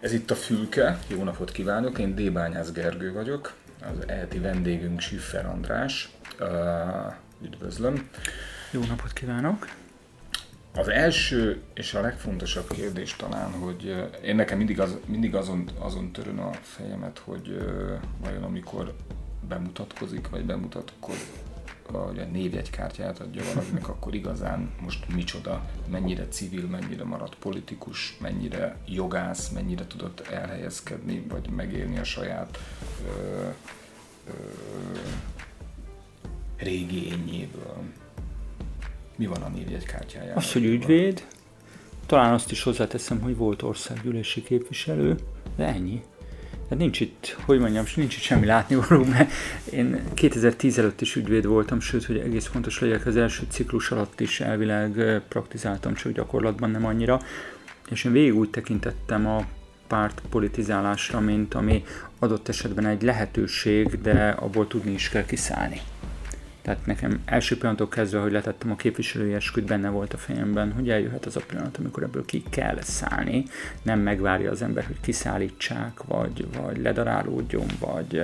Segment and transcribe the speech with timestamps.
[0.00, 5.46] Ez itt a Fülke, jó napot kívánok, én Débányász Gergő vagyok, az eheti vendégünk Siffer
[5.46, 6.10] András,
[7.42, 8.08] üdvözlöm.
[8.70, 9.68] Jó napot kívánok!
[10.74, 16.12] Az első és a legfontosabb kérdés talán, hogy én nekem mindig, az, mindig azon, azon
[16.12, 17.58] törön a fejemet, hogy
[18.20, 18.94] vajon amikor
[19.48, 21.47] bemutatkozik, vagy bemutatkozik,
[21.94, 29.48] a névjegykártyát adja valakinek, akkor igazán most micsoda, mennyire civil, mennyire maradt politikus, mennyire jogász,
[29.48, 32.58] mennyire tudott elhelyezkedni, vagy megélni a saját
[33.06, 33.48] ö,
[34.26, 34.32] ö,
[36.56, 37.82] régi ényéből.
[39.16, 40.36] Mi van a névjegykártyájában?
[40.36, 41.26] Az, hogy ügyvéd,
[42.06, 45.18] talán azt is hozzáteszem, hogy volt országgyűlési képviselő,
[45.56, 46.02] de ennyi.
[46.68, 49.30] Tehát nincs itt, hogy mondjam, nincs itt semmi látnivaló, mert
[49.70, 54.20] én 2010 előtt is ügyvéd voltam, sőt, hogy egész fontos legyek, az első ciklus alatt
[54.20, 57.20] is elvileg praktizáltam, csak gyakorlatban nem annyira.
[57.90, 59.46] És én végig úgy tekintettem a
[59.86, 61.84] párt politizálásra, mint ami
[62.18, 65.80] adott esetben egy lehetőség, de abból tudni is kell kiszállni.
[66.68, 70.90] Tehát nekem első pillanatok kezdve, hogy letettem a képviselői esküt, benne volt a fejemben, hogy
[70.90, 73.44] eljöhet az a pillanat, amikor ebből ki kell szállni,
[73.82, 78.22] nem megvárja az ember, hogy kiszállítsák, vagy, vagy ledarálódjon, vagy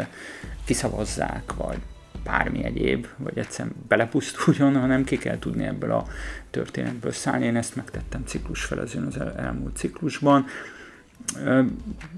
[0.65, 1.79] kiszavazzák, vagy
[2.25, 6.07] bármi egyéb, vagy egyszerűen belepusztuljon, hanem ki kell tudni ebből a
[6.51, 7.45] történetből szállni.
[7.45, 10.47] Én ezt megtettem ciklus felezőn az el, elmúlt ciklusban,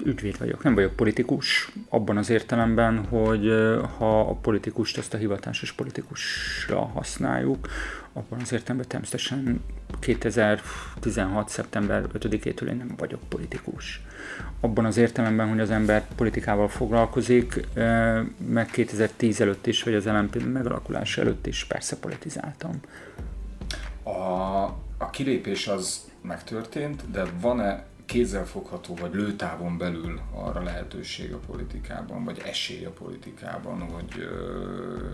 [0.04, 3.50] ügyvéd vagyok, nem vagyok politikus, abban az értelemben, hogy
[3.96, 7.68] ha a politikust azt a hivatásos politikusra használjuk,
[8.12, 9.60] abban az értelemben természetesen
[10.00, 11.48] 2016.
[11.48, 14.00] szeptember 5-től én nem vagyok politikus.
[14.60, 17.66] Abban az értelemben, hogy az ember politikával foglalkozik,
[18.48, 22.80] meg 2010 előtt is, vagy az LNP megalakulása előtt is persze politizáltam.
[24.02, 24.10] A,
[24.98, 27.84] a kilépés az megtörtént, de van-e
[28.16, 34.28] kézzelfogható vagy lőtávon belül arra lehetőség a politikában, vagy esély a politikában, hogy,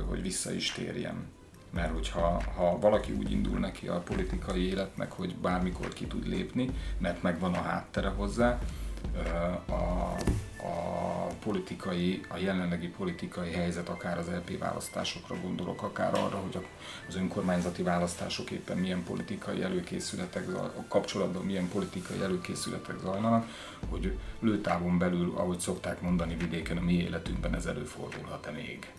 [0.09, 1.15] hogy vissza is térjen.
[1.71, 6.71] Mert hogyha ha valaki úgy indul neki a politikai életnek, hogy bármikor ki tud lépni,
[6.99, 8.59] mert megvan a háttere hozzá,
[9.69, 16.59] a, a politikai, a jelenlegi politikai helyzet, akár az LP választásokra gondolok, akár arra, hogy
[17.09, 20.45] az önkormányzati választások éppen milyen politikai előkészületek,
[20.89, 23.47] kapcsolatban milyen politikai előkészületek zajlanak,
[23.89, 28.93] hogy lőtávon belül, ahogy szokták mondani vidéken, a mi életünkben ez előfordulhat-e még?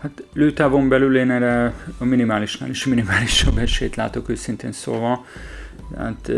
[0.00, 5.24] Hát lőtávon belül én erre a minimálisnál is minimálisabb esélyt látok őszintén szólva.
[5.96, 6.30] Hát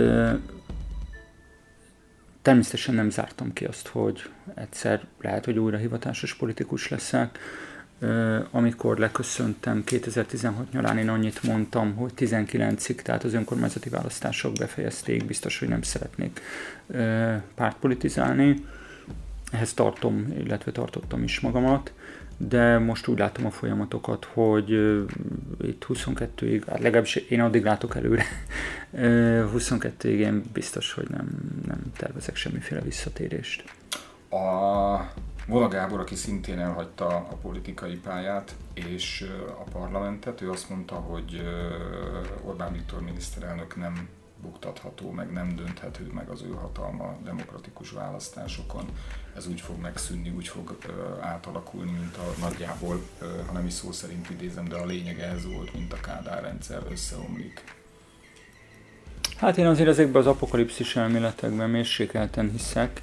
[2.43, 7.39] Természetesen nem zártam ki azt, hogy egyszer lehet, hogy újra hivatásos politikus leszek.
[8.51, 15.59] Amikor leköszöntem 2016 nyarán, én annyit mondtam, hogy 19-ig, tehát az önkormányzati választások befejezték, biztos,
[15.59, 16.41] hogy nem szeretnék
[17.55, 18.65] pártpolitizálni.
[19.53, 21.93] Ehhez tartom, illetve tartottam is magamat
[22.49, 24.71] de most úgy látom a folyamatokat, hogy
[25.61, 28.25] itt 22-ig, hát legalábbis én addig látok előre,
[28.91, 29.01] uh,
[29.57, 31.29] 22-ig én biztos, hogy nem,
[31.67, 33.65] nem tervezek semmiféle visszatérést.
[34.31, 35.13] A
[35.47, 41.43] Vola Gábor, aki szintén elhagyta a politikai pályát és a parlamentet, ő azt mondta, hogy
[42.43, 44.09] Orbán Viktor miniszterelnök nem
[44.43, 48.85] buktatható, meg nem dönthető meg az ő hatalma demokratikus választásokon.
[49.37, 53.73] Ez úgy fog megszűnni, úgy fog ö, átalakulni, mint a nagyjából, ö, ha nem is
[53.73, 57.79] szó szerint idézem, de a lényeg ez volt, mint a Kádár rendszer összeomlik.
[59.37, 63.03] Hát én azért ezekben az apokalipszis elméletekben mérsékelten hiszek.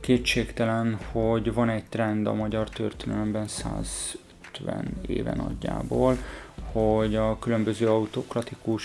[0.00, 6.18] Kétségtelen, hogy van egy trend a magyar történelemben 150 éven nagyjából,
[6.78, 8.84] hogy a különböző autokratikus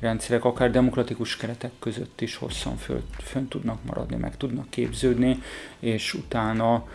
[0.00, 5.42] rendszerek akár demokratikus keretek között is hosszan föl, fönn tudnak maradni, meg tudnak képződni,
[5.78, 6.86] és utána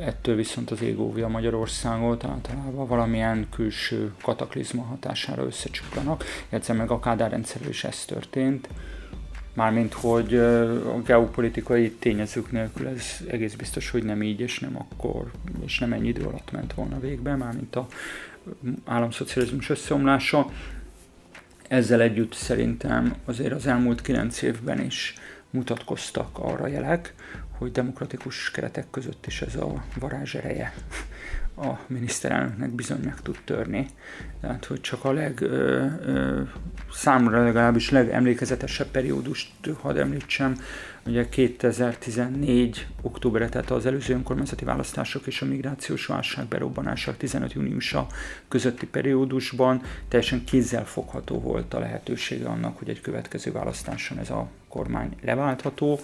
[0.00, 7.00] ettől viszont az ég óvja Magyarországot, általában valamilyen külső kataklizma hatására összecsuklanak, illetve meg a
[7.00, 8.68] Kádár rendszerű is ez történt.
[9.52, 15.30] Mármint, hogy a geopolitikai tényezők nélkül ez egész biztos, hogy nem így, és nem akkor,
[15.64, 17.86] és nem ennyi idő alatt ment volna végbe, mármint a
[18.84, 20.50] államszocializmus összeomlása.
[21.68, 25.14] Ezzel együtt szerintem azért az elmúlt kilenc évben is
[25.50, 27.14] mutatkoztak arra jelek,
[27.58, 30.74] hogy demokratikus keretek között is ez a varázs ereje
[31.56, 33.86] a miniszterelnöknek bizony meg tud törni.
[34.40, 36.42] Tehát, hogy csak a leg, ö, ö,
[36.92, 40.56] számomra legalábbis legemlékezetesebb periódust hadd említsem,
[41.06, 48.06] ugye 2014 október, tehát az előző önkormányzati választások és a migrációs válság berobbanása 15 júniusa
[48.48, 49.82] közötti periódusban.
[50.08, 56.00] Teljesen kézzel fogható volt a lehetősége annak, hogy egy következő választáson ez a kormány leváltható.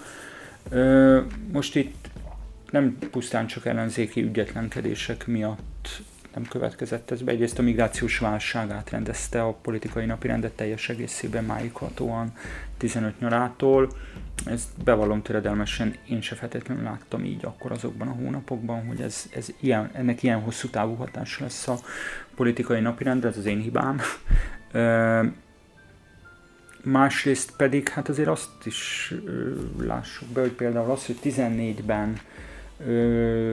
[1.53, 2.09] Most itt
[2.71, 6.03] nem pusztán csak ellenzéki ügyetlenkedések miatt
[6.37, 7.33] nem következett ez be.
[7.33, 12.33] Egyrészt a migrációs válság átrendezte a politikai napirendet teljes egészében máig hatóan
[12.77, 13.91] 15 nyarától.
[14.45, 19.49] Ezt bevallom töredelmesen, én se feltétlenül láttam így akkor azokban a hónapokban, hogy ez, ez
[19.61, 21.79] ilyen, ennek ilyen hosszú távú hatása lesz a
[22.35, 24.01] politikai napirendre, ez az én hibám.
[26.83, 29.13] Másrészt pedig, hát azért azt is
[29.79, 32.21] lássuk be, hogy például az, hogy 14-ben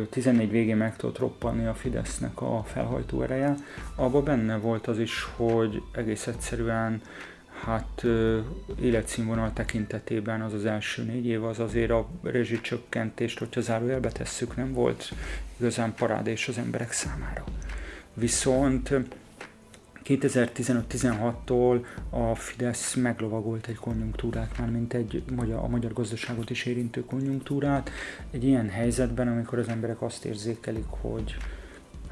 [0.09, 3.55] 14 végén meg tudott roppanni a Fidesznek a felhajtó ereje,
[3.95, 7.01] abban benne volt az is, hogy egész egyszerűen
[7.65, 8.03] hát
[8.81, 14.73] életszínvonal tekintetében az az első négy év az azért a rezsicsökkentést, hogyha zárójelbe tesszük, nem
[14.73, 15.13] volt
[15.57, 17.43] igazán parádés az emberek számára.
[18.13, 18.93] Viszont
[20.05, 27.05] 2015-16-tól a Fidesz meglovagolt egy konjunktúrát, már mint egy magyar, a magyar gazdaságot is érintő
[27.05, 27.91] konjunktúrát.
[28.31, 31.38] Egy ilyen helyzetben, amikor az emberek azt érzékelik, hogy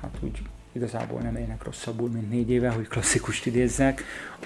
[0.02, 0.42] hát úgy
[0.72, 4.04] igazából nem élnek rosszabbul, mint négy éve, hogy klasszikust idézzek,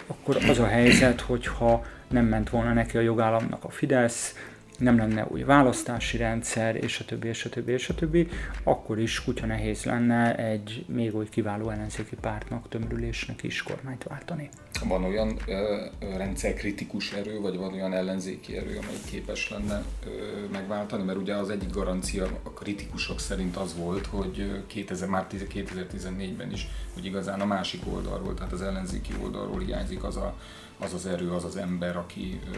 [0.07, 4.33] akkor az a helyzet, hogyha nem ment volna neki a jogállamnak a Fidesz,
[4.79, 8.27] nem lenne új választási rendszer, és a többi, és a többi, és a többi,
[8.63, 14.49] akkor is kutya nehéz lenne egy még oly kiváló ellenzéki pártnak, tömörülésnek is kormányt váltani.
[14.87, 15.85] Van olyan ö,
[16.17, 20.09] rendszerkritikus erő, vagy van olyan ellenzéki erő, amely képes lenne ö,
[20.51, 21.03] megváltani?
[21.03, 26.67] Mert ugye az egyik garancia a kritikusok szerint az volt, hogy 2000, már 2014-ben is,
[26.93, 30.35] hogy igazán a másik oldalról, tehát az ellenzéki oldalról hiányzik az a,
[30.79, 32.57] az, az erő, az az ember, aki ö,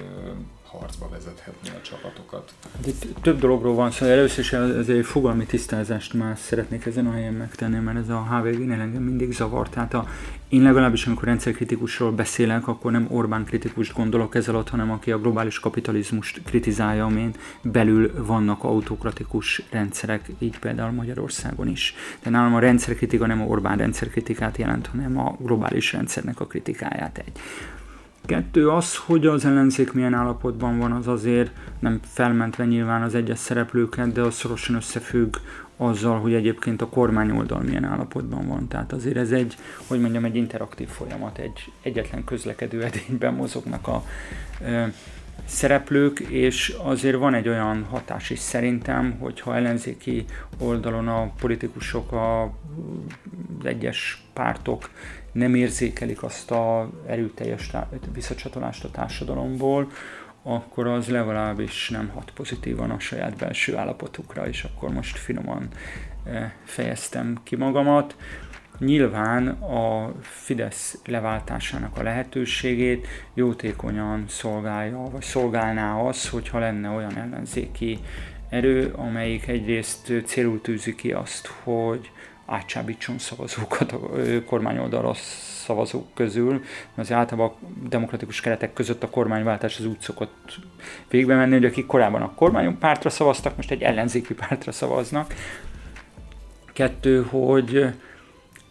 [0.68, 2.54] harcba vezethetni a csapatokat.
[2.86, 4.54] Itt több dologról van szó, szóval először is
[4.90, 9.31] egy fogalmi tisztázást már szeretnék ezen a helyen megtenni, mert ez a hvg engem mindig
[9.31, 9.72] zavart.
[9.72, 10.08] Tehát a,
[10.50, 15.19] én legalábbis, amikor rendszerkritikusról beszélek, akkor nem Orbán kritikust gondolok ez alatt, hanem aki a
[15.19, 21.96] globális kapitalizmust kritizálja, amin belül vannak autokratikus rendszerek, így például Magyarországon is.
[22.24, 27.18] De nálam a rendszerkritika nem a Orbán rendszerkritikát jelent, hanem a globális rendszernek a kritikáját
[27.18, 27.31] egy.
[28.28, 33.40] Kettő az, hogy az ellenzék milyen állapotban van, az azért nem felmentve nyilván az egyes
[33.40, 35.36] szereplőket, de az szorosan összefügg
[35.78, 38.68] azzal, hogy egyébként a kormány oldal milyen állapotban van.
[38.68, 39.56] Tehát azért ez egy,
[39.88, 44.04] hogy mondjam, egy interaktív folyamat, egy egyetlen közlekedő edényben mozognak a
[44.64, 44.94] e,
[45.46, 50.26] szereplők, és azért van egy olyan hatás is szerintem, hogyha ellenzéki
[50.58, 54.90] oldalon a politikusok, a, az egyes pártok
[55.38, 57.72] nem érzékelik azt a erőteljes
[58.13, 59.92] visszacsatolást a társadalomból,
[60.44, 65.68] akkor az legalábbis nem hat pozitívan a saját belső állapotukra, és akkor most finoman
[66.24, 68.16] eh, fejeztem ki magamat.
[68.80, 78.00] Nyilván a Fidesz leváltásának a lehetőségét jótékonyan szolgálja, vagy szolgálná az, hogyha lenne olyan ellenzéki
[78.50, 82.12] erő, amelyik egyrészt célul tűzi ki azt, hogy
[82.48, 84.00] átcsábítson szavazókat a
[84.46, 85.14] kormányoldalra
[85.64, 86.64] szavazók közül.
[86.96, 90.60] Az általában a demokratikus keretek között a kormányváltás az úgy szokott
[91.10, 95.34] végbe menni, hogy akik korábban a kormánypártra szavaztak, most egy ellenzéki pártra szavaznak.
[96.74, 97.86] Kettő, hogy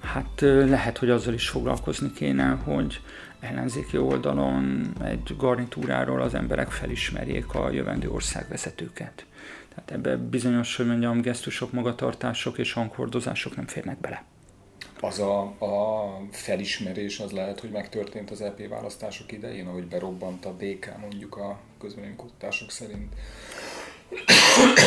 [0.00, 3.00] hát lehet, hogy azzal is foglalkozni kéne, hogy
[3.40, 9.26] ellenzéki oldalon egy garnitúráról az emberek felismerjék a jövendő országvezetőket.
[9.84, 14.24] Tehát ebbe bizonyos, hogy mondjam, gesztusok, magatartások és hanghordozások nem férnek bele.
[15.00, 20.50] Az a, a felismerés az lehet, hogy megtörtént az EP választások idején, ahogy berobbant a
[20.58, 23.12] DK mondjuk a közvéleménykutatások szerint.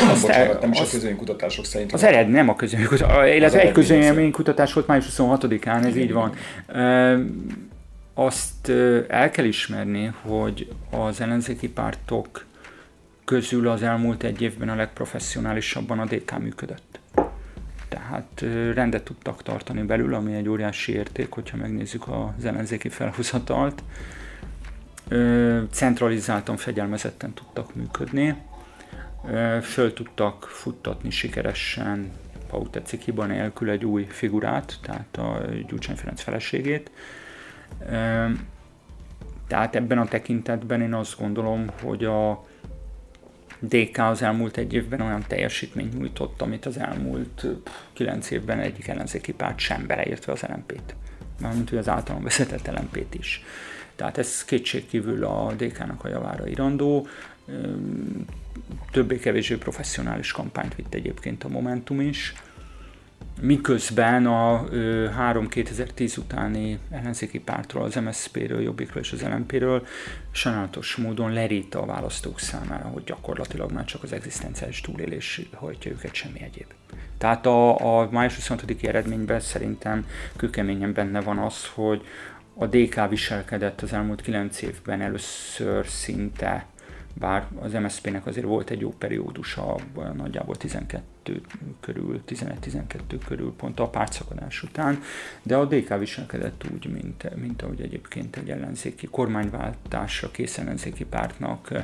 [0.09, 1.93] Azt Bocsánat, nem is a közvéleménykutatások szerint.
[1.93, 6.35] Az ered, nem a közvéleménykutatás, illetve egy közvéleménykutatás volt május 26-án, ez így van.
[8.13, 8.69] Azt
[9.07, 12.45] el kell ismerni, hogy az ellenzéki pártok
[13.29, 16.99] közül az elmúlt egy évben a legprofessionálisabban a DK működött.
[17.89, 23.83] Tehát rendet tudtak tartani belül, ami egy óriási érték, hogyha megnézzük az ellenzéki felhúzatalt.
[25.71, 28.35] Centralizáltan, fegyelmezetten tudtak működni.
[29.61, 32.11] Föl tudtak futtatni sikeresen,
[32.49, 36.91] ha úgy tetszik, hiba nélkül egy új figurát, tehát a Gyurcsány Ferenc feleségét.
[39.47, 42.47] Tehát ebben a tekintetben én azt gondolom, hogy a
[43.59, 47.45] DK az elmúlt egy évben olyan teljesítményt nyújtott, amit az elmúlt
[47.93, 50.95] kilenc évben egyik ellenzéki párt sem beleértve az LMP-t.
[51.41, 53.43] Mármint, hogy az általán vezetett LMP-t is.
[53.95, 57.07] Tehát ez kétségkívül a DK-nak a javára irandó.
[58.91, 62.33] Többé-kevésbé professzionális kampányt vitt egyébként a Momentum is.
[63.41, 69.85] Miközben a 3-2010 utáni ellenzéki pártról, az MSZP-ről, Jobbikról és az LMP-ről
[70.31, 76.13] sajnálatos módon lerítta a választók számára, hogy gyakorlatilag már csak az egzisztenciális túlélés hajtja őket,
[76.13, 76.67] semmi egyéb.
[77.17, 80.05] Tehát a, a május 26 eredményben szerintem
[80.35, 82.01] kőkeményen benne van az, hogy
[82.53, 86.65] a DK viselkedett az elmúlt 9 évben először szinte
[87.13, 89.75] bár az MSZP-nek azért volt egy jó periódusa,
[90.17, 91.41] nagyjából 12
[91.79, 92.83] körül, 11-12
[93.27, 95.01] körül pont a pártszakadás után,
[95.43, 101.83] de a DK viselkedett úgy, mint, mint ahogy egyébként egy ellenzéki kormányváltásra kész ellenzéki pártnak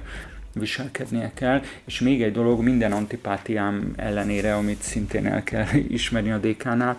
[0.54, 6.38] viselkednie kell, és még egy dolog, minden antipátiám ellenére, amit szintén el kell ismerni a
[6.38, 6.98] DK-nál,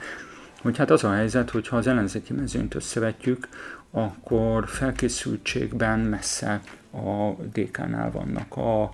[0.60, 3.48] hogy hát az a helyzet, hogy ha az ellenzéki mezőnyt összevetjük,
[3.90, 6.60] akkor felkészültségben messze
[6.96, 8.92] a DK-nál vannak a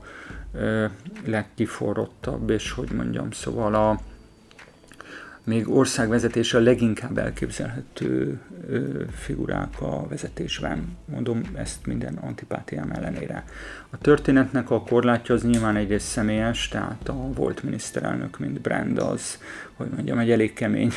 [1.25, 3.99] legkiforrottabb, és hogy mondjam, szóval a,
[5.45, 8.41] még országvezetése a leginkább elképzelhető
[9.15, 10.97] figurák a vezetésben.
[11.05, 13.45] Mondom ezt minden antipátiám ellenére.
[13.91, 19.39] A történetnek a korlátja az nyilván egyrészt személyes, tehát a volt miniszterelnök, mint brand az,
[19.75, 20.93] hogy mondjam, egy elég kemény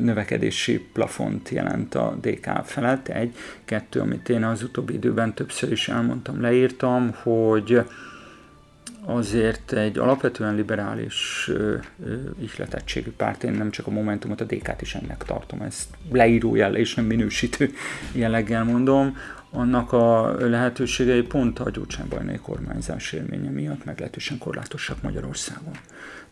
[0.00, 3.08] növekedési plafont jelent a DK felett.
[3.08, 7.82] Egy, kettő, amit én az utóbbi időben többször is elmondtam, leírtam, hogy
[9.04, 14.82] azért egy alapvetően liberális ö, ö, ihletettségű párt, én nem csak a Momentumot, a DK-t
[14.82, 17.70] is ennek tartom, ezt leíró jelle és nem minősítő
[18.12, 19.16] jelleggel mondom,
[19.50, 25.72] annak a lehetőségei pont a gyurcsánybajnai kormányzás élménye miatt meglehetősen korlátosak Magyarországon.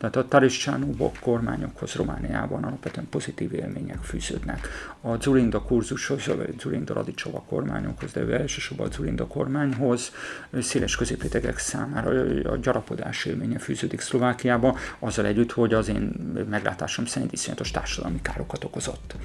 [0.01, 4.67] Tehát a Tariscsánó kormányokhoz Romániában alapvetően pozitív élmények fűződnek.
[5.01, 10.11] A Zurinda kurzushoz, vagy Zurinda Radicsova kormányokhoz, de elsősorban a Zurinda kormányhoz
[10.59, 12.09] széles középrétegek számára
[12.51, 16.01] a gyarapodás élménye fűződik Szlovákiába, azzal együtt, hogy az én
[16.49, 19.15] meglátásom szerint iszonyatos társadalmi károkat okozott.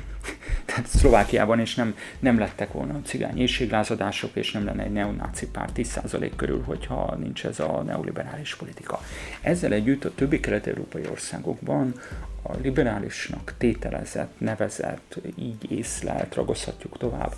[0.65, 5.73] Tehát Szlovákiában is nem, nem lettek volna cigány éjséglázadások, és nem lenne egy neonáci párt
[5.77, 9.01] 10% körül, hogyha nincs ez a neoliberális politika.
[9.41, 11.95] Ezzel együtt a többi kelet kelet-európai országokban
[12.43, 17.35] a liberálisnak tételezett, nevezett, így észlelt, ragozhatjuk tovább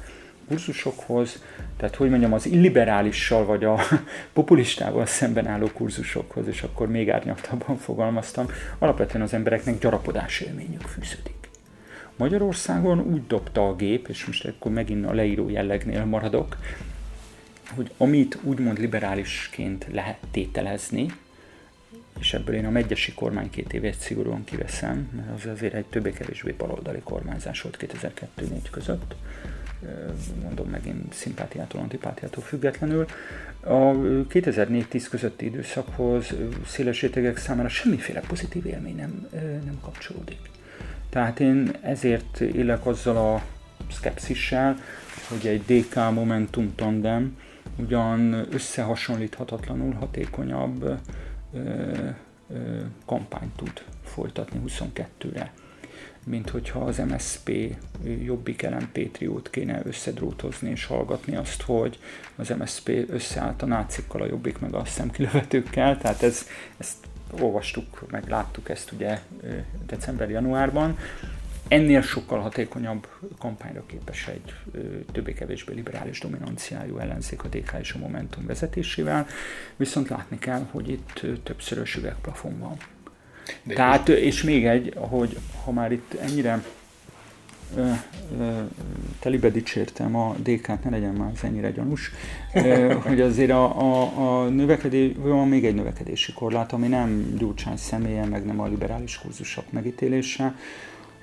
[0.48, 1.42] kurzusokhoz,
[1.76, 3.80] tehát hogy mondjam, az illiberálissal vagy a
[4.32, 8.46] populistával szemben álló kurzusokhoz, és akkor még árnyaltabban fogalmaztam,
[8.78, 11.37] alapvetően az embereknek gyarapodás élményük fűződik.
[12.18, 16.56] Magyarországon úgy dobta a gép, és most akkor megint a leíró jellegnél maradok,
[17.74, 21.06] hogy amit úgymond liberálisként lehet tételezni,
[22.18, 26.50] és ebből én a megyesi kormány két évét szigorúan kiveszem, mert az azért egy többé-kevésbé
[26.50, 28.22] baloldali kormányzás volt 2002-4
[28.70, 29.14] között,
[30.42, 33.06] mondom megint szimpátiától, antipátiától függetlenül.
[33.60, 33.74] A
[34.30, 36.34] 2004-10 közötti időszakhoz
[36.66, 39.28] széles rétegek számára semmiféle pozitív élmény nem,
[39.64, 40.38] nem kapcsolódik.
[41.10, 43.42] Tehát én ezért élek azzal a
[43.92, 44.76] szkepszissel,
[45.28, 47.38] hogy egy DK Momentum tandem
[47.76, 50.98] ugyan összehasonlíthatatlanul hatékonyabb
[53.06, 55.52] kampányt tud folytatni 22-re,
[56.24, 57.76] mint hogyha az MSP
[58.24, 61.98] jobbik LMP triót kéne összedrótozni és hallgatni azt, hogy
[62.36, 66.46] az MSP összeállt a nácikkal, a jobbik meg a szemkilövetőkkel, tehát ez,
[66.76, 66.96] ezt
[67.40, 69.20] olvastuk, meg láttuk ezt ugye
[69.86, 70.98] december-januárban,
[71.68, 73.06] ennél sokkal hatékonyabb
[73.38, 74.54] kampányra képes egy
[75.12, 79.26] többé-kevésbé liberális dominanciájú ellenzék a DK és a Momentum vezetésével,
[79.76, 82.76] viszont látni kell, hogy itt többszörös üvegplafon van.
[83.62, 86.64] De Tehát, és még egy, hogy ha már itt ennyire
[87.76, 87.90] ö,
[88.38, 88.60] ö,
[89.18, 92.10] telibe dicsértem a DK-t, ne legyen már ez ennyire gyanús,
[92.54, 97.76] ö, hogy azért a, a, a növekedés, van még egy növekedési korlát, ami nem Gyurcsány
[97.76, 100.54] személye, meg nem a liberális kurzusok megítélése,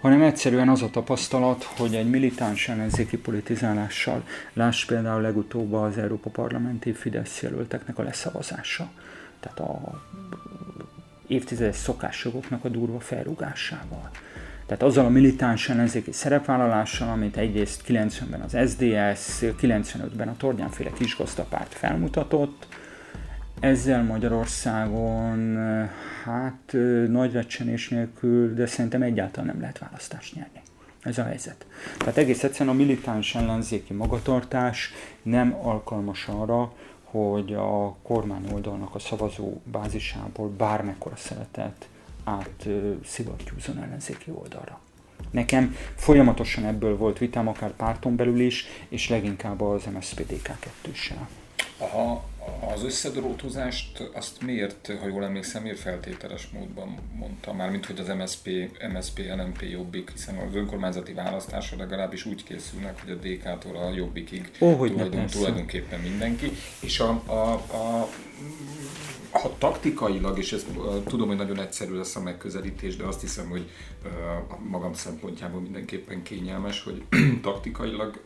[0.01, 4.23] hanem egyszerűen az a tapasztalat, hogy egy militáns ellenzéki politizálással,
[4.53, 8.91] láss például legutóbb az Európa Parlamenti Fidesz jelölteknek a leszavazása,
[9.39, 10.01] tehát a
[11.27, 14.09] évtizedes szokásjogoknak a durva felrúgásával.
[14.65, 21.73] Tehát azzal a militáns ellenzéki szerepvállalással, amit egyrészt 90-ben az SDS, 95-ben a Tordjánféle kisgazdapárt
[21.73, 22.67] felmutatott,
[23.59, 25.57] ezzel Magyarországon
[26.23, 26.75] hát
[27.07, 30.61] nagy recsenés nélkül, de szerintem egyáltalán nem lehet választást nyerni.
[31.01, 31.65] Ez a helyzet.
[31.97, 34.91] Tehát egész egyszerűen a militáns ellenzéki magatartás
[35.21, 41.87] nem alkalmas arra, hogy a kormány oldalnak a szavazó bázisából bármekkora szeretet
[42.25, 42.67] át
[43.05, 44.79] szivattyúzon ellenzéki oldalra.
[45.31, 50.91] Nekem folyamatosan ebből volt vitám, akár párton belül is, és leginkább az MSZPDK 2
[51.77, 52.23] Aha,
[52.73, 58.07] Az összedrótozást azt miért, ha jól emlékszem, miért feltételes módban mondta már, mint hogy az
[58.07, 58.49] MSP,
[58.93, 64.51] MSP, NMP jobbik, hiszen az önkormányzati választásra legalábbis úgy készülnek, hogy a DK-tól a jobbikig
[64.59, 66.51] oh, tulajdon, tulajdonképpen mindenki.
[66.81, 68.09] És a, a, a
[69.45, 70.67] ha taktikailag, és ezt
[71.07, 73.69] tudom, hogy nagyon egyszerű lesz a megközelítés, de azt hiszem, hogy
[74.69, 77.03] magam szempontjából mindenképpen kényelmes, hogy
[77.41, 78.21] taktikailag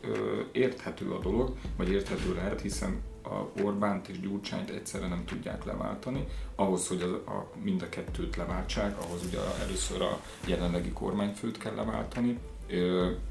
[0.52, 6.28] érthető a dolog, vagy érthető lehet, hiszen a Orbánt és Gyurcsányt egyszerre nem tudják leváltani.
[6.56, 11.76] Ahhoz, hogy a, a, mind a kettőt leváltsák, ahhoz ugye először a jelenlegi kormányfőt kell
[11.76, 12.38] leváltani,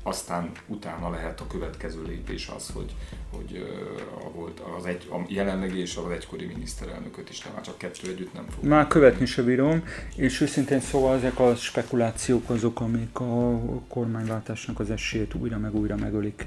[0.03, 2.95] aztán utána lehet a következő lépés az, hogy,
[3.31, 3.67] hogy
[4.25, 8.35] a, volt az egy, a jelenlegi és az egykori miniszterelnököt is, talán csak kettő együtt
[8.35, 8.65] nem fog.
[8.65, 9.85] Már követni se bírom,
[10.17, 15.97] és őszintén szóval ezek a spekulációk azok, amik a kormányváltásnak az esélyét újra meg újra
[15.97, 16.47] megölik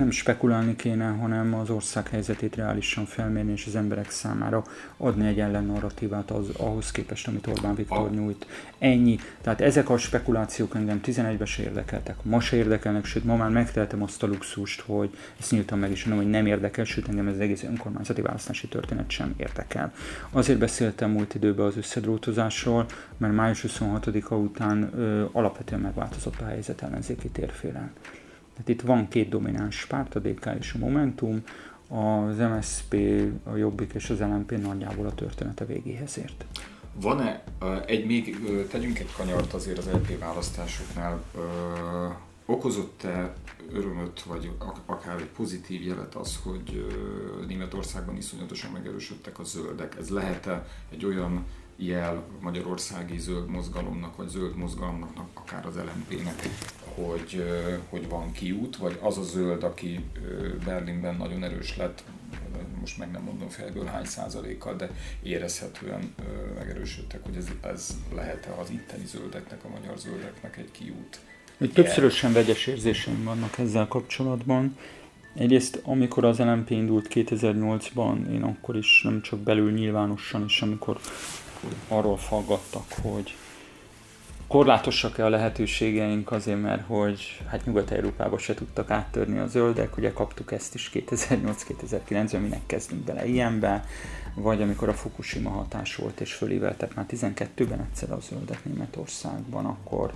[0.00, 4.64] nem spekulálni kéne, hanem az ország helyzetét reálisan felmérni, és az emberek számára
[4.96, 8.46] adni egy ellennarratívát az, ahhoz képest, amit Orbán Viktor nyújt.
[8.78, 9.18] Ennyi.
[9.40, 14.02] Tehát ezek a spekulációk engem 11-ben se érdekeltek, ma se érdekelnek, sőt ma már megteltem
[14.02, 17.34] azt a luxust, hogy ezt nyíltan meg is mondom, hogy nem érdekel, sőt engem ez
[17.34, 19.92] az egész önkormányzati választási történet sem érdekel.
[20.30, 26.82] Azért beszéltem múlt időben az összedrótozásról, mert május 26-a után ö, alapvetően megváltozott a helyzet
[26.82, 27.90] ellenzéki térfélen.
[28.64, 31.42] Tehát itt van két domináns párt, a DK és a Momentum,
[31.88, 32.94] az MSZP,
[33.44, 36.44] a Jobbik és az LNP nagyjából a története végéhez ért.
[36.94, 37.42] Van-e
[37.86, 38.38] egy még,
[38.70, 41.22] tegyünk egy kanyart azért az LP választásoknál,
[42.46, 43.34] okozott-e
[43.72, 44.50] örömöt, vagy
[44.86, 46.86] akár egy pozitív jelet az, hogy
[47.48, 49.96] Németországban iszonyatosan megerősödtek a zöldek?
[49.98, 51.44] Ez lehet-e egy olyan
[51.76, 56.48] jel magyarországi zöld mozgalomnak, vagy zöld mozgalomnak, akár az LMP-nek,
[57.06, 57.44] hogy,
[57.88, 60.04] hogy van kiút, vagy az a zöld, aki
[60.64, 62.02] Berlinben nagyon erős lett,
[62.80, 64.90] most meg nem mondom fejből hány százalékkal, de
[65.22, 66.14] érezhetően
[66.54, 71.20] megerősödtek, hogy ez, ez lehet-e az itteni zöldeknek, a magyar zöldeknek egy kiút.
[71.58, 74.76] Egy többszörösen vegyes érzéseim vannak ezzel kapcsolatban.
[75.34, 81.00] Egyrészt, amikor az LMP indult 2008-ban, én akkor is nem csak belül nyilvánosan is, amikor
[81.88, 83.34] arról faggattak, hogy
[84.50, 90.52] korlátosak-e a lehetőségeink azért, mert hogy hát Nyugat-Európába se tudtak áttörni a zöldek, ugye kaptuk
[90.52, 93.84] ezt is 2008-2009-ben, minek kezdünk bele ilyenbe,
[94.34, 100.12] vagy amikor a Fukushima hatás volt, és fölíveltek már 12-ben egyszer a zöldek Németországban, akkor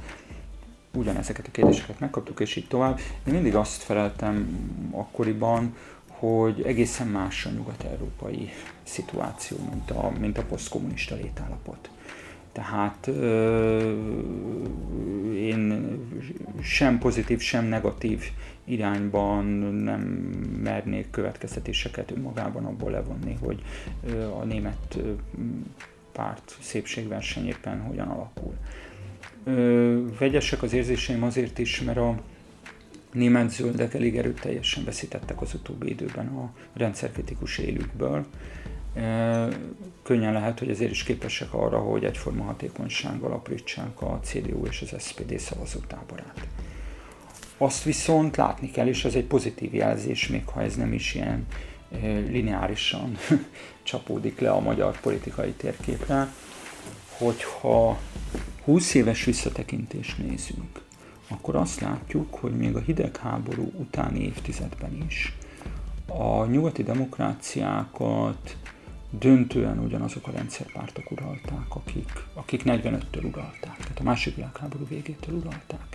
[0.94, 2.98] ugyanezeket a kérdéseket megkaptuk, és így tovább.
[3.26, 4.58] Én mindig azt feleltem
[4.90, 5.76] akkoriban,
[6.08, 8.50] hogy egészen más a nyugat-európai
[8.82, 11.88] szituáció, mint a, mint a posztkommunista létállapot.
[12.54, 13.94] Tehát ö,
[15.34, 15.88] én
[16.62, 18.22] sem pozitív, sem negatív
[18.64, 20.00] irányban nem
[20.62, 23.62] mernék következtetéseket önmagában abból levonni, hogy
[24.40, 24.98] a német
[26.12, 28.54] párt szépségverseny éppen hogyan alakul.
[29.44, 32.14] Ö, vegyesek az érzéseim azért is, mert a
[33.12, 38.26] német zöldek elég erőteljesen veszítettek az utóbbi időben a rendszerkritikus élükből
[40.02, 45.02] könnyen lehet, hogy ezért is képesek arra, hogy egyforma hatékonysággal aprítsák a CDU és az
[45.02, 46.46] SPD szavazótáborát.
[47.58, 51.46] Azt viszont látni kell, és ez egy pozitív jelzés, még ha ez nem is ilyen
[52.28, 53.16] lineárisan
[53.82, 56.32] csapódik le a magyar politikai térképre,
[57.18, 57.98] hogyha
[58.64, 60.80] 20 éves visszatekintést nézünk,
[61.28, 65.36] akkor azt látjuk, hogy még a hidegháború utáni évtizedben is
[66.06, 68.56] a nyugati demokráciákat
[69.18, 75.86] döntően ugyanazok a rendszerpártok uralták, akik, akik 45-től uralták, tehát a második világháború végétől uralták.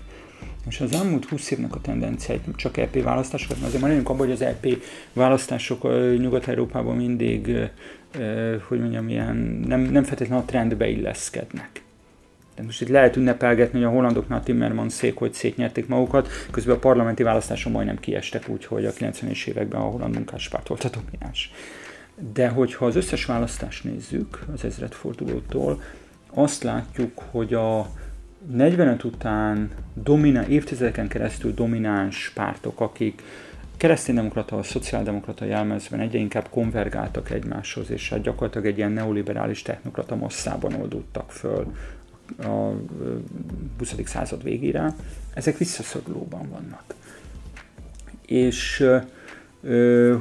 [0.67, 4.31] És az elmúlt 20 évnek a tendenciáit, csak EP választásokat, mert azért már abban, hogy
[4.31, 4.67] az EP
[5.13, 5.83] választások
[6.17, 7.57] Nyugat-Európában mindig,
[8.67, 9.35] hogy mondjam, ilyen,
[9.67, 11.83] nem, nem feltétlenül a trendbe illeszkednek.
[12.55, 16.79] De most itt lehet ünnepelgetni, hogy a hollandoknál Timmermans szék, hogy szétnyerték magukat, közben a
[16.79, 21.51] parlamenti választáson majdnem kiestek úgy, hogy a 90-es években a holland munkáspárt volt a domináns.
[22.33, 25.81] De hogyha az összes választást nézzük az ezredfordulótól,
[26.33, 27.89] azt látjuk, hogy a
[28.47, 33.23] 45 után dominál, évtizedeken keresztül domináns pártok, akik
[33.77, 40.15] kereszténydemokrata, a szociáldemokrata jelmezben egyre inkább konvergáltak egymáshoz, és hát gyakorlatilag egy ilyen neoliberális technokrata
[40.15, 41.73] masszában oldódtak föl
[42.37, 42.71] a
[43.77, 43.95] 20.
[44.05, 44.93] század végére,
[45.33, 46.83] ezek visszaszorulóban vannak.
[48.25, 48.85] És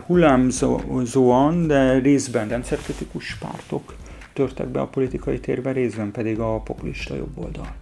[0.07, 3.95] hullámzóan, de részben rendszerkritikus pártok
[4.33, 7.75] törtek be a politikai térbe, részben pedig a populista jobboldal.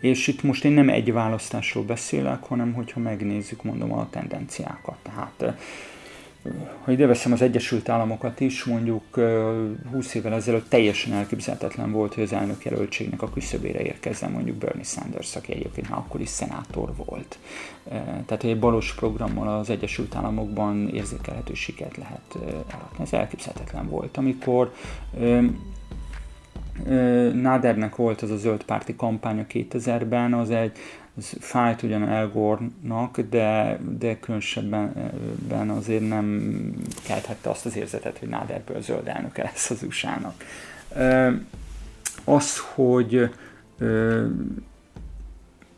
[0.00, 4.96] És itt most én nem egy választásról beszélek, hanem hogyha megnézzük, mondom, a tendenciákat.
[5.02, 5.56] Tehát
[6.84, 9.20] ha ide veszem az Egyesült Államokat is, mondjuk
[9.90, 14.84] 20 évvel ezelőtt teljesen elképzelhetetlen volt, hogy az elnök jelöltségnek a küszöbére érkezzen mondjuk Bernie
[14.84, 17.38] Sanders, aki egyébként már akkor is szenátor volt.
[18.26, 22.38] Tehát egy balos programmal az Egyesült Államokban érzékelhető sikert lehet
[22.72, 23.04] aratni.
[23.04, 24.16] Ez elképzelhetetlen volt.
[24.16, 24.72] Amikor
[27.32, 30.72] Nádernek volt az a zöld párti kampánya 2000-ben, az egy
[31.16, 36.50] az fájt ugyan El Gore-nak, de, de különösebben azért nem
[37.04, 40.34] kelthette azt az érzetet, hogy Náderből zöld elnöke lesz az USA-nak.
[42.24, 43.30] Az, hogy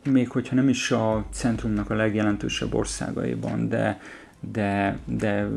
[0.03, 3.99] még hogyha nem is a centrumnak a legjelentősebb országaiban, de
[4.39, 5.47] de, de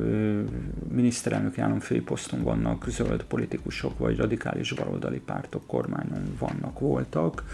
[0.88, 7.44] miniszterelnöki államfői poszton vannak zöld politikusok, vagy radikális baloldali pártok kormányon vannak, voltak.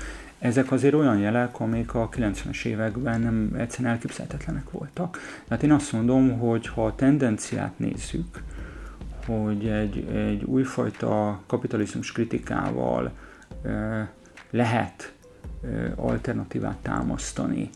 [0.47, 5.19] Ezek azért olyan jelek, amik a 90-es években nem egyszerűen elképzelhetetlenek voltak.
[5.49, 8.43] Tehát én azt mondom, hogy ha a tendenciát nézzük,
[9.27, 13.13] hogy egy, egy újfajta kapitalizmus kritikával
[14.51, 15.13] lehet
[15.97, 17.71] alternatívát támasztani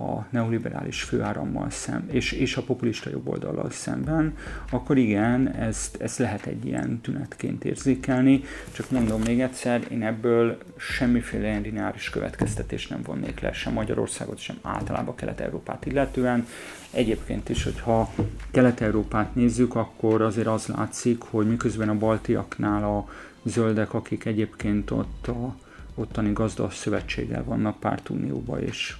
[0.00, 4.36] a neoliberális főárammal szem, és, és a populista jobboldallal szemben,
[4.70, 8.42] akkor igen, ezt, ezt lehet egy ilyen tünetként érzékelni.
[8.72, 14.56] Csak mondom még egyszer, én ebből semmiféle lineáris következtetés nem vonnék le, sem Magyarországot, sem
[14.62, 16.46] általában Kelet-Európát illetően.
[16.90, 18.14] Egyébként is, hogyha
[18.50, 23.08] Kelet-Európát nézzük, akkor azért az látszik, hogy miközben a baltiaknál a
[23.42, 25.54] zöldek, akik egyébként ott a
[26.00, 28.96] ottani gazda szövetséggel vannak pártunióba, és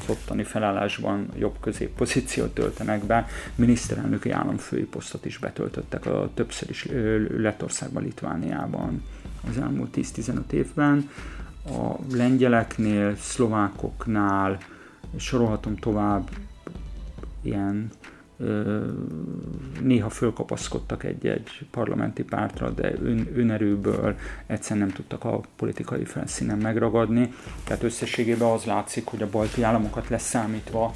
[0.00, 3.26] az ottani felállásban jobb középpozíciót töltenek be.
[3.54, 6.88] Miniszterelnöki államfői posztot is betöltöttek a többször is
[7.36, 9.02] Lettországban, Litvániában
[9.48, 11.10] az elmúlt 10-15 évben.
[11.66, 14.58] A lengyeleknél, szlovákoknál,
[15.16, 16.30] sorolhatom tovább,
[17.42, 17.90] ilyen
[19.82, 27.32] néha fölkapaszkodtak egy-egy parlamenti pártra, de ön, önerőből egyszerűen nem tudtak a politikai felszínen megragadni.
[27.64, 30.94] Tehát összességében az látszik, hogy a balti államokat leszámítva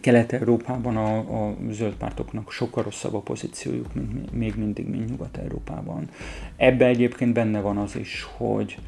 [0.00, 6.08] Kelet-Európában a, a zöld pártoknak sokkal rosszabb a pozíciójuk, mint még mindig, mint Nyugat-Európában.
[6.56, 8.78] Ebbe egyébként benne van az is, hogy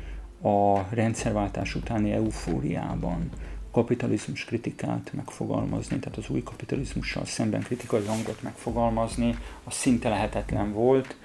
[0.42, 3.30] a rendszerváltás utáni eufóriában
[3.72, 11.16] kapitalizmus kritikát megfogalmazni, tehát az új kapitalizmussal szemben kritikai hangot megfogalmazni, az szinte lehetetlen volt,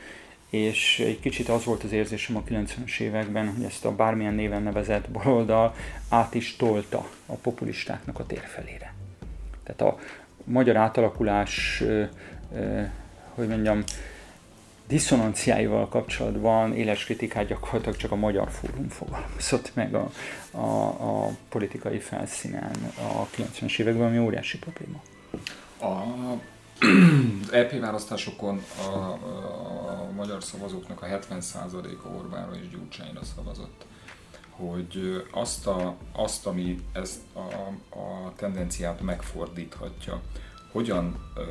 [0.50, 4.64] és egy kicsit az volt az érzésem a 90-es években, hogy ezt a bármilyen néven
[4.64, 5.76] nevezett baloldal
[6.10, 8.94] át is tolta a populistáknak a térfelére.
[9.64, 10.00] Tehát a
[10.44, 11.84] magyar átalakulás,
[13.34, 13.84] hogy mondjam,
[14.88, 20.10] diszonanciáival kapcsolatban éles kritikát gyakorlatilag csak a Magyar Fórum fogalmazott meg a,
[20.52, 25.02] a, a politikai felszínen a 90-es években, ami óriási probléma.
[25.80, 26.04] A,
[27.44, 33.86] az EP választásokon a, a magyar szavazóknak a 70%-a Orbánra és Gyurcsányra szavazott
[34.58, 37.40] hogy azt, a, azt ami ezt a,
[38.00, 40.22] a tendenciát megfordíthatja,
[40.78, 41.42] hogyan ö,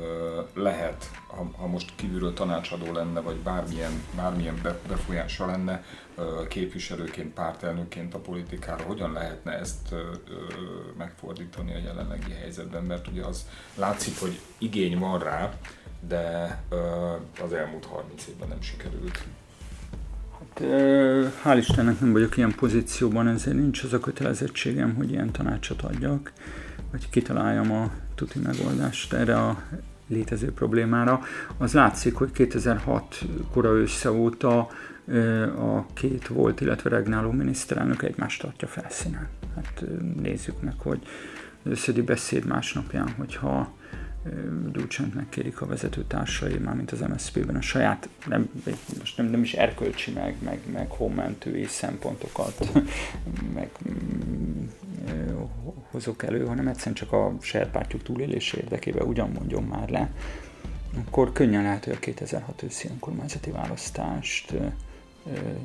[0.54, 5.84] lehet, ha, ha most kívülről tanácsadó lenne, vagy bármilyen, bármilyen befolyása lenne
[6.16, 10.34] ö, képviselőként, pártelnökként a politikára, hogyan lehetne ezt ö, ö,
[10.98, 15.52] megfordítani a jelenlegi helyzetben, mert ugye az látszik, hogy igény van rá,
[16.08, 16.76] de ö,
[17.44, 19.24] az elmúlt 30 évben nem sikerült.
[20.38, 20.60] Hát,
[21.44, 26.32] hál' Istennek nem vagyok ilyen pozícióban, ezért nincs az a kötelezettségem, hogy ilyen tanácsot adjak,
[26.90, 29.62] vagy kitaláljam a tuti megoldást erre a
[30.07, 31.20] létező problémára.
[31.59, 34.59] Az látszik, hogy 2006 kora össze óta
[35.59, 39.29] a két volt, illetve regnáló miniszterelnök egymást tartja felszínen.
[39.55, 39.85] Hát
[40.22, 41.01] nézzük meg, hogy
[41.64, 43.75] az összödi beszéd másnapján, hogyha
[44.87, 48.51] Gyurcsányt megkérik a vezetőtársai, mármint az MSZP-ben a saját, nem,
[48.99, 52.72] most nem, nem is erkölcsi, meg, meg, meg honmentői szempontokat,
[53.55, 53.70] meg
[55.90, 60.11] hozok elő, hanem egyszerűen csak a saját pártjuk túlélése érdekében ugyan mondjon már le,
[61.07, 64.55] akkor könnyen lehet, hogy a 2006 őszi önkormányzati választást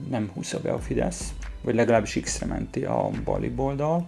[0.10, 4.06] nem húzza be a Fidesz, vagy legalábbis x menti a bali boldal,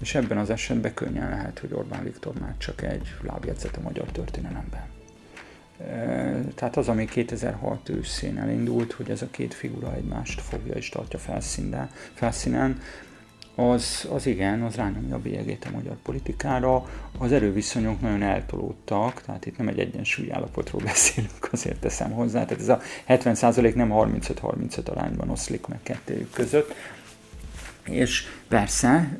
[0.00, 4.06] és ebben az esetben könnyen lehet, hogy Orbán Viktor már csak egy lábjegyzet a magyar
[4.06, 4.86] történelemben.
[6.54, 11.18] Tehát az, ami 2006 őszén elindult, hogy ez a két figura egymást fogja és tartja
[12.14, 12.80] felszínen,
[13.58, 16.88] az, az igen, az rányomja a bélyegét a magyar politikára.
[17.18, 22.44] Az erőviszonyok nagyon eltolódtak, tehát itt nem egy egyensúlyi állapotról beszélünk, azért teszem hozzá.
[22.44, 26.74] Tehát ez a 70% nem 35-35 arányban oszlik meg kettőjük között.
[27.90, 29.18] És persze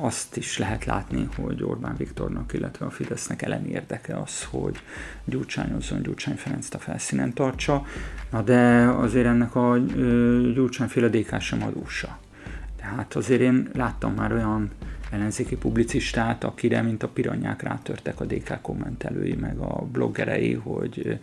[0.00, 4.76] azt is lehet látni, hogy Orbán Viktornak, illetve a Fidesznek ellen érdeke az, hogy
[5.24, 7.86] gyurcsányozzon, Gyurcsány Ferenc a felszínen tartsa,
[8.30, 9.78] na de azért ennek a
[10.54, 12.18] Gyurcsányféle DK sem adósa.
[12.76, 14.70] Tehát azért én láttam már olyan
[15.12, 21.18] ellenzéki publicistát, akire, mint a piranyák rátörtek a DK kommentelői, meg a bloggerei, hogy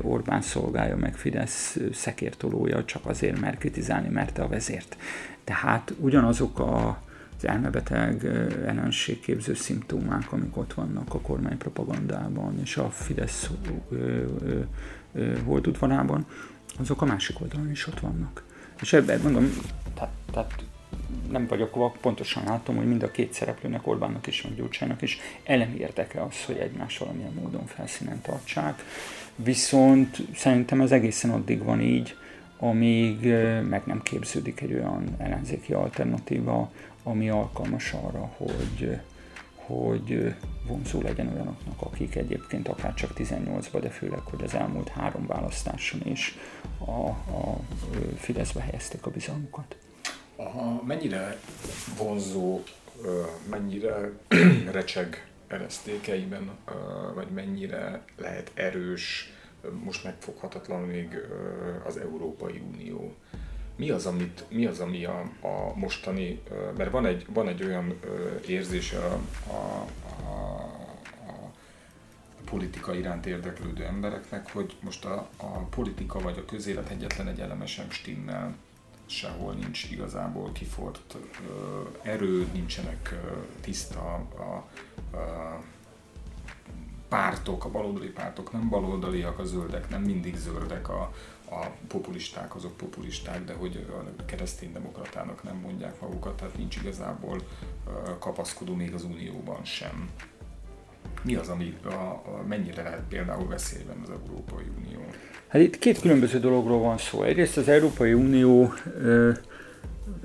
[0.00, 4.96] Orbán szolgálja meg Fidesz szekértolója csak azért, mert kritizálni merte a vezért.
[5.44, 7.04] Tehát ugyanazok a
[7.38, 8.24] az elmebeteg
[8.66, 13.50] ellenségképző szimptomák, amik ott vannak a kormány propagandában és a Fidesz
[15.44, 16.26] holdudvarában,
[16.78, 18.44] azok a másik oldalon is ott vannak.
[18.80, 19.50] És ebben mondom,
[19.94, 20.64] tehát, tehát
[21.30, 25.78] nem vagyok pontosan látom, hogy mind a két szereplőnek, Orbánnak és meg Gyurcsának is elemi
[25.78, 28.82] érdeke az, hogy egymás valamilyen módon felszínen tartsák.
[29.36, 32.16] Viszont szerintem ez egészen addig van így,
[32.58, 33.24] amíg
[33.68, 38.98] meg nem képződik egy olyan ellenzéki alternatíva, ami alkalmas arra, hogy,
[39.54, 40.34] hogy
[40.66, 46.00] vonzó legyen olyanoknak, akik egyébként akár csak 18-ban, de főleg, hogy az elmúlt három választáson
[46.04, 46.36] is
[46.78, 47.58] a, a
[48.16, 49.76] Fideszbe helyezték a bizalmukat.
[50.36, 51.38] Aha, mennyire
[51.98, 52.62] vonzó,
[53.50, 54.10] mennyire
[54.70, 56.50] recseg eresztékeiben,
[57.14, 59.32] vagy mennyire lehet erős,
[59.84, 61.08] most megfoghatatlan még
[61.86, 63.14] az Európai Unió.
[63.76, 66.42] Mi az, amit, mi az ami a, a mostani,
[66.76, 68.00] mert van egy, van egy olyan
[68.46, 69.20] érzése a,
[69.50, 69.86] a,
[70.26, 70.62] a,
[71.26, 71.50] a
[72.44, 77.66] politika iránt érdeklődő embereknek, hogy most a, a politika vagy a közélet egyetlen egy eleme
[77.66, 78.56] sem stimmel
[79.06, 81.16] sehol nincs igazából kifort
[82.02, 83.14] erő, nincsenek
[83.60, 84.00] tiszta
[84.38, 84.52] a,
[85.16, 85.62] a
[87.08, 91.12] pártok, a baloldali pártok nem baloldaliak, a zöldek nem mindig zöldek, a,
[91.50, 93.86] a populisták azok populisták, de hogy
[94.18, 97.42] a kereszténydemokratának nem mondják magukat, tehát nincs igazából
[98.18, 100.10] kapaszkodó még az Unióban sem.
[101.26, 105.04] Mi az, ami a, a, mennyire lehet például veszélyben az Európai Unió?
[105.48, 107.22] Hát itt két különböző dologról van szó.
[107.22, 108.72] Egyrészt az Európai Unió,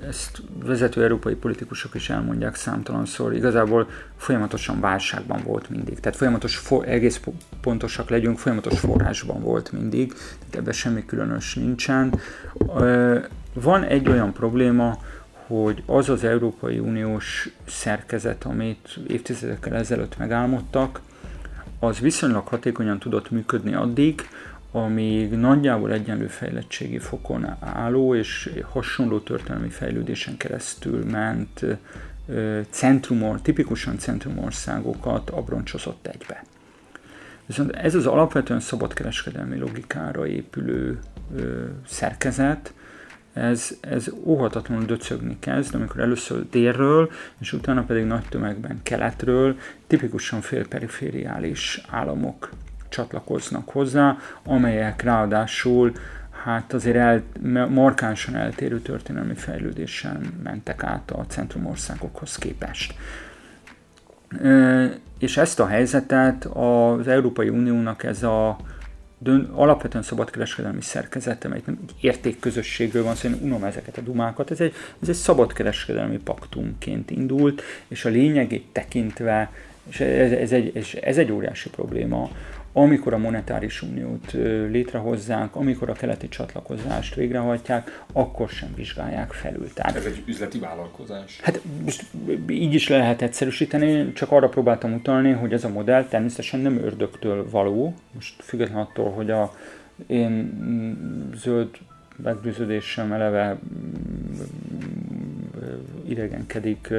[0.08, 6.00] ezt vezető európai politikusok is elmondják számtalanszor, igazából folyamatosan válságban volt mindig.
[6.00, 7.20] Tehát folyamatos, for, egész
[7.60, 12.14] pontosak legyünk, folyamatos forrásban volt mindig, tehát ebben semmi különös nincsen.
[13.52, 14.98] Van egy olyan probléma,
[15.46, 21.00] hogy az az Európai Uniós szerkezet, amit évtizedekkel ezelőtt megálmodtak,
[21.78, 24.28] az viszonylag hatékonyan tudott működni addig,
[24.72, 31.64] amíg nagyjából egyenlő fejlettségi fokon álló és hasonló történelmi fejlődésen keresztül ment
[32.70, 36.44] centrumor, tipikusan centrumországokat abroncsozott egybe.
[37.46, 40.98] Viszont ez az alapvetően szabadkereskedelmi logikára épülő
[41.86, 42.72] szerkezet,
[43.32, 50.40] ez, ez óhatatlanul döcögni kezd, amikor először délről, és utána pedig nagy tömegben keletről, tipikusan
[50.40, 52.50] félperifériális államok
[52.88, 55.92] csatlakoznak hozzá, amelyek ráadásul
[56.44, 57.22] hát azért el,
[57.68, 62.94] markánsan eltérő történelmi fejlődésen mentek át a centrumországokhoz képest.
[65.18, 68.56] És ezt a helyzetet az Európai Uniónak ez a
[69.22, 74.60] dön, alapvetően szabadkereskedelmi szerkezete, amely nem értékközösségről van szó, én unom ezeket a dumákat, ez
[74.60, 79.50] egy, ez egy szabadkereskedelmi paktumként indult, és a lényegét tekintve,
[79.88, 82.30] és ez, ez, egy, és ez egy óriási probléma,
[82.72, 84.32] amikor a monetáris uniót
[84.70, 89.72] létrehozzák, amikor a keleti csatlakozást végrehajtják, akkor sem vizsgálják felül.
[89.72, 91.40] Tehát, Ez egy üzleti vállalkozás?
[91.42, 92.04] Hát most
[92.48, 97.50] így is lehet egyszerűsíteni, csak arra próbáltam utalni, hogy ez a modell természetesen nem ördögtől
[97.50, 99.54] való, most függetlenül attól, hogy a
[100.06, 101.70] én mm, zöld
[102.22, 103.58] meggyőződésem eleve
[106.08, 106.92] idegenkedik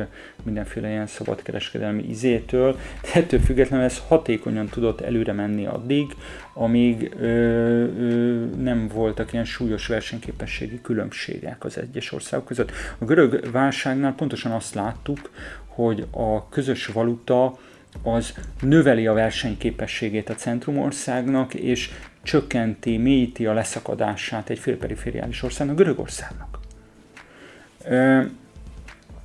[0.43, 6.15] mindenféle ilyen szabadkereskedelmi izétől, de ettől függetlenül ez hatékonyan tudott előre menni addig,
[6.53, 12.71] amíg ö, ö, nem voltak ilyen súlyos versenyképességi különbségek az egyes országok között.
[12.97, 15.31] A görög válságnál pontosan azt láttuk,
[15.65, 17.57] hogy a közös valuta
[18.03, 21.89] az növeli a versenyképességét a centrumországnak, és
[22.23, 26.59] csökkenti, mélyíti a leszakadását egy félperifériális országnak, Görögországnak.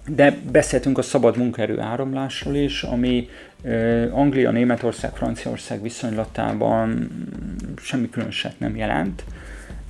[0.06, 3.28] De beszéltünk a szabad munkaerő áramlásról is, ami
[4.10, 7.10] Anglia, Németország, Franciaország viszonylatában
[7.82, 9.24] semmi különöset nem jelent.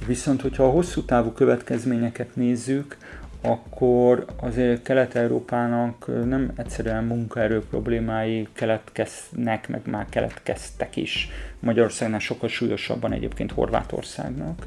[0.07, 2.97] Viszont, hogyha a hosszú távú következményeket nézzük,
[3.41, 11.29] akkor azért Kelet-Európának nem egyszerűen munkaerő problémái keletkeznek, meg már keletkeztek is.
[11.61, 14.67] Magyarországnál sokkal súlyosabban egyébként Horvátországnak,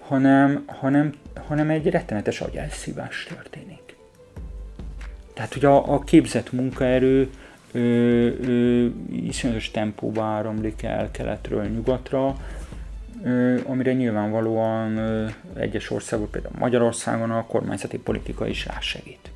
[0.00, 1.12] hanem, hanem,
[1.46, 3.96] hanem egy rettenetes agyelszívás történik.
[5.34, 7.30] Tehát, hogy a, a képzett munkaerő
[7.72, 12.36] ö, ö, iszonyatos tempóba áramlik el keletről nyugatra,
[13.66, 14.98] amire nyilvánvalóan
[15.54, 19.30] egyes országok, például Magyarországon a kormányzati politika is rásegít.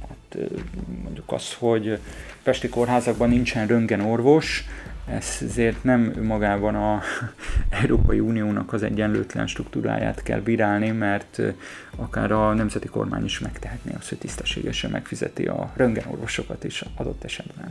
[0.00, 0.56] Tehát ö,
[1.02, 1.98] mondjuk az, hogy
[2.42, 4.64] pesti kórházakban nincsen röntgenorvos,
[5.06, 7.00] ezért nem magában a
[7.82, 11.40] Európai Uniónak az egyenlőtlen struktúráját kell bírálni, mert
[11.96, 17.68] akár a nemzeti kormány is megtehetné azt, hogy tisztességesen megfizeti a röntgenorvosokat is adott esetben.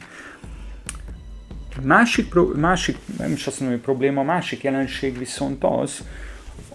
[1.81, 6.03] Másik, másik, nem is azt mondom, hogy probléma, másik jelenség viszont az,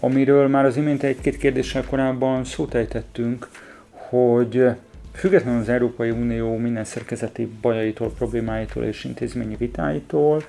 [0.00, 3.48] amiről már az imént egy-két kérdéssel korábban szót ejtettünk,
[3.90, 4.64] hogy
[5.18, 10.42] Függetlenül az Európai Unió minden szerkezeti bajaitól, problémáitól és intézményi vitáitól,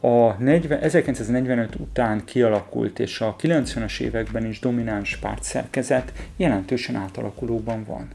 [0.00, 8.08] a 40, 1945 után kialakult és a 90-es években is domináns pártszerkezet jelentősen átalakulóban van.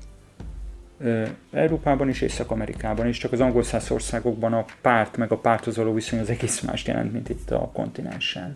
[1.52, 5.94] Európában is, Észak-Amerikában is, csak az angol száz országokban a párt meg a párthoz való
[5.94, 8.56] viszony az egész más jelent, mint itt a kontinensen.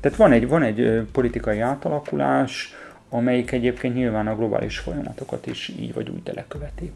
[0.00, 2.74] Tehát van egy, van egy politikai átalakulás,
[3.08, 6.92] amelyik egyébként nyilván a globális folyamatokat is így vagy úgy teleköveti.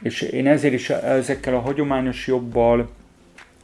[0.00, 2.90] És én ezért is ezekkel a hagyományos jobbal,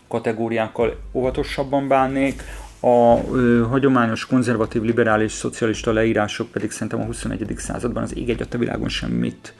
[0.09, 2.42] kategóriákkal óvatosabban bánnék,
[2.87, 7.55] a ö, hagyományos konzervatív, liberális, szocialista leírások pedig szerintem a 21.
[7.57, 9.55] században az ég egy a világon semmit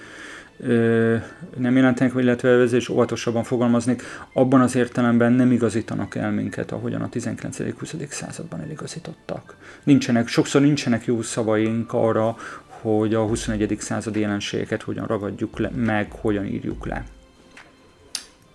[0.59, 1.17] ö,
[1.57, 7.03] nem jelentenek, illetve ezzel is óvatosabban fogalmaznék, abban az értelemben nem igazítanak el minket, ahogyan
[7.03, 8.11] a 19.-20.
[8.11, 9.57] században eligazítottak.
[9.83, 12.37] Nincsenek, sokszor nincsenek jó szavaink arra,
[12.67, 13.77] hogy a 21.
[13.81, 17.05] századi jelenségeket hogyan ragadjuk le, meg, hogyan írjuk le.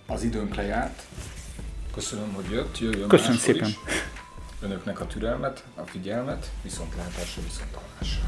[0.07, 1.01] Az időnk lejárt.
[1.93, 2.79] Köszönöm, hogy jött.
[2.79, 3.67] Jöjjön Köszönöm szépen.
[3.67, 3.77] Is.
[4.61, 8.23] Önöknek a türelmet, a figyelmet, viszont látásra, viszont hallásra.